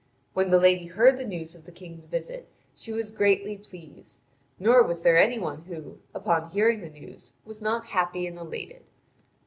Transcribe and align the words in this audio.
When 0.33 0.49
the 0.49 0.57
lady 0.59 0.87
heard 0.87 1.17
the 1.19 1.23
news 1.23 1.53
of 1.53 1.63
the 1.65 1.71
King's 1.71 2.05
visit 2.05 2.47
she 2.73 2.91
was 2.91 3.11
greatly 3.11 3.55
pleased; 3.55 4.19
nor 4.57 4.81
was 4.81 5.03
there 5.03 5.19
any 5.19 5.37
one 5.37 5.61
who, 5.65 5.99
upon 6.15 6.49
hearing 6.49 6.81
the 6.81 6.89
news, 6.89 7.33
was 7.45 7.61
not 7.61 7.85
happy 7.85 8.25
and 8.25 8.39
elated. 8.39 8.89